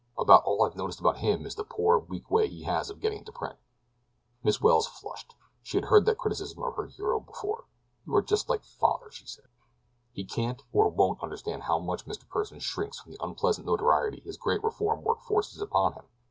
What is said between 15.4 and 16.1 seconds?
upon him.